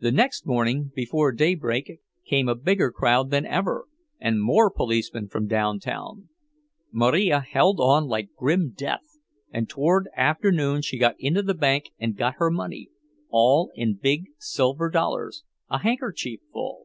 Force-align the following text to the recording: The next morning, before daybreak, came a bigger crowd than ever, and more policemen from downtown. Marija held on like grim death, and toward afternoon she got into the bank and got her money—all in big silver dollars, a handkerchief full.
The 0.00 0.12
next 0.12 0.46
morning, 0.46 0.92
before 0.94 1.32
daybreak, 1.32 2.00
came 2.26 2.50
a 2.50 2.54
bigger 2.54 2.90
crowd 2.92 3.30
than 3.30 3.46
ever, 3.46 3.86
and 4.20 4.42
more 4.42 4.70
policemen 4.70 5.28
from 5.28 5.46
downtown. 5.46 6.28
Marija 6.92 7.40
held 7.40 7.80
on 7.80 8.06
like 8.08 8.34
grim 8.36 8.74
death, 8.76 9.16
and 9.50 9.70
toward 9.70 10.10
afternoon 10.14 10.82
she 10.82 10.98
got 10.98 11.16
into 11.18 11.40
the 11.40 11.54
bank 11.54 11.92
and 11.98 12.14
got 12.14 12.34
her 12.36 12.50
money—all 12.50 13.70
in 13.74 13.94
big 13.94 14.24
silver 14.36 14.90
dollars, 14.90 15.44
a 15.70 15.78
handkerchief 15.78 16.40
full. 16.52 16.84